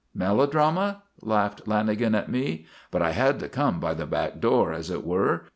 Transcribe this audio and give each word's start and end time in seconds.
"Melodrama?" 0.15 1.03
laughed 1.21 1.65
Lanagan 1.67 2.15
at 2.17 2.27
me. 2.27 2.65
"But 2.89 3.03
I 3.03 3.11
had 3.11 3.37
to 3.39 3.47
come 3.47 3.79
by 3.79 3.93
the 3.93 4.07
back 4.07 4.39
door, 4.39 4.73
as 4.73 4.89
it 4.89 5.05
were. 5.05 5.45